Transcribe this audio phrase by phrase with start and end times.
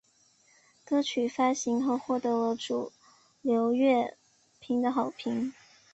[0.83, 2.91] 歌曲发行后获得了主
[3.43, 4.17] 流乐
[4.59, 5.53] 评的好评。